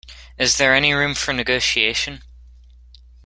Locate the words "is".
0.35-0.57